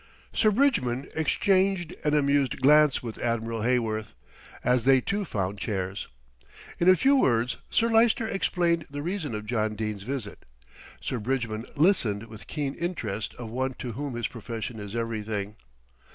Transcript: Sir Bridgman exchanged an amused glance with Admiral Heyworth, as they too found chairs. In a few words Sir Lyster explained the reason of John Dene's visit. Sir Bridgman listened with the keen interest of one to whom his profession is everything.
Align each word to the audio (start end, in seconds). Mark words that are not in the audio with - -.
Sir 0.33 0.49
Bridgman 0.49 1.07
exchanged 1.13 1.93
an 2.03 2.15
amused 2.15 2.59
glance 2.59 3.03
with 3.03 3.19
Admiral 3.19 3.61
Heyworth, 3.61 4.15
as 4.63 4.83
they 4.83 4.99
too 4.99 5.23
found 5.25 5.59
chairs. 5.59 6.07
In 6.79 6.89
a 6.89 6.95
few 6.95 7.15
words 7.15 7.57
Sir 7.69 7.87
Lyster 7.87 8.27
explained 8.27 8.87
the 8.89 9.03
reason 9.03 9.35
of 9.35 9.45
John 9.45 9.75
Dene's 9.75 10.01
visit. 10.01 10.43
Sir 11.01 11.19
Bridgman 11.19 11.65
listened 11.75 12.23
with 12.25 12.39
the 12.39 12.45
keen 12.47 12.73
interest 12.73 13.35
of 13.35 13.51
one 13.51 13.75
to 13.75 13.91
whom 13.91 14.15
his 14.15 14.25
profession 14.25 14.79
is 14.79 14.95
everything. 14.95 15.55